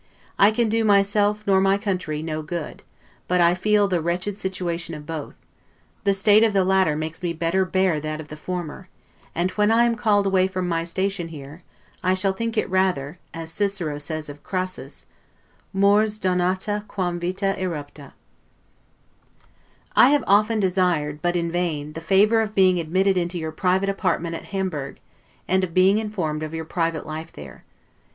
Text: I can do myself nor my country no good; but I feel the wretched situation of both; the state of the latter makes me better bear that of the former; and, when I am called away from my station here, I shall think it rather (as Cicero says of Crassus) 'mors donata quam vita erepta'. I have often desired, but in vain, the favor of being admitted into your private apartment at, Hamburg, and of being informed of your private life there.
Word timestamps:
I 0.39 0.49
can 0.49 0.67
do 0.67 0.83
myself 0.83 1.43
nor 1.45 1.61
my 1.61 1.77
country 1.77 2.23
no 2.23 2.41
good; 2.41 2.81
but 3.27 3.39
I 3.39 3.53
feel 3.53 3.87
the 3.87 4.01
wretched 4.01 4.35
situation 4.35 4.95
of 4.95 5.05
both; 5.05 5.37
the 6.05 6.13
state 6.15 6.43
of 6.43 6.53
the 6.53 6.63
latter 6.65 6.95
makes 6.95 7.21
me 7.21 7.33
better 7.33 7.65
bear 7.65 7.99
that 7.99 8.19
of 8.19 8.29
the 8.29 8.35
former; 8.35 8.89
and, 9.35 9.51
when 9.51 9.69
I 9.69 9.83
am 9.83 9.93
called 9.93 10.25
away 10.25 10.47
from 10.47 10.67
my 10.67 10.83
station 10.85 11.27
here, 11.27 11.61
I 12.03 12.15
shall 12.15 12.33
think 12.33 12.57
it 12.57 12.67
rather 12.67 13.19
(as 13.31 13.51
Cicero 13.51 13.99
says 13.99 14.27
of 14.27 14.41
Crassus) 14.41 15.05
'mors 15.71 16.19
donata 16.19 16.83
quam 16.87 17.19
vita 17.19 17.55
erepta'. 17.59 18.13
I 19.95 20.09
have 20.09 20.23
often 20.25 20.59
desired, 20.59 21.21
but 21.21 21.35
in 21.35 21.51
vain, 21.51 21.93
the 21.93 22.01
favor 22.01 22.41
of 22.41 22.55
being 22.55 22.79
admitted 22.79 23.17
into 23.17 23.37
your 23.37 23.51
private 23.51 23.87
apartment 23.87 24.33
at, 24.33 24.45
Hamburg, 24.45 24.99
and 25.47 25.63
of 25.63 25.75
being 25.75 25.99
informed 25.99 26.41
of 26.41 26.55
your 26.55 26.65
private 26.65 27.05
life 27.05 27.31
there. 27.31 27.63